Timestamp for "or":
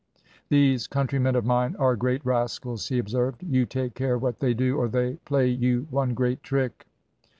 4.75-4.87